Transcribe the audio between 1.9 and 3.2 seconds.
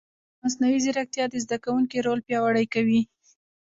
رول پیاوړی کوي.